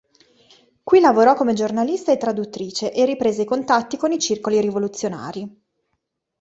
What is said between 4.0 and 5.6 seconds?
i circoli rivoluzionari.